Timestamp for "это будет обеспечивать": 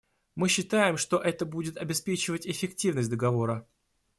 1.19-2.47